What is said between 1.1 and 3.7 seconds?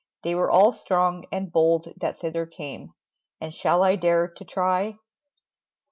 and bold That thither came; and